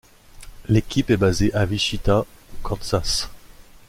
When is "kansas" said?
2.67-3.29